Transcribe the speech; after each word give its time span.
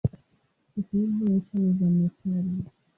Siku 0.75 0.97
hizi 0.97 1.27
ncha 1.31 1.57
ni 1.59 1.73
za 1.79 1.85
metali. 1.89 2.63